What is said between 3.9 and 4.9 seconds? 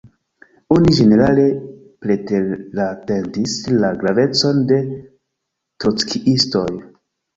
gravecon de